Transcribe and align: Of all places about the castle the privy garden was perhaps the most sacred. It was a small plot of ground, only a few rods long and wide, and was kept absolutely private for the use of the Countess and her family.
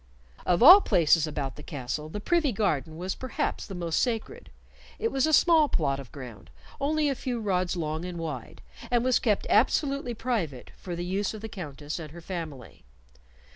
Of 0.47 0.63
all 0.63 0.81
places 0.81 1.27
about 1.27 1.57
the 1.57 1.61
castle 1.61 2.09
the 2.09 2.19
privy 2.19 2.51
garden 2.51 2.97
was 2.97 3.13
perhaps 3.13 3.67
the 3.67 3.75
most 3.75 3.99
sacred. 3.99 4.49
It 4.97 5.11
was 5.11 5.27
a 5.27 5.31
small 5.31 5.69
plot 5.69 5.99
of 5.99 6.11
ground, 6.11 6.49
only 6.79 7.07
a 7.07 7.13
few 7.13 7.39
rods 7.39 7.75
long 7.75 8.03
and 8.03 8.17
wide, 8.17 8.63
and 8.89 9.03
was 9.03 9.19
kept 9.19 9.45
absolutely 9.47 10.15
private 10.15 10.71
for 10.75 10.95
the 10.95 11.05
use 11.05 11.35
of 11.35 11.41
the 11.41 11.49
Countess 11.49 11.99
and 11.99 12.09
her 12.13 12.21
family. 12.21 12.83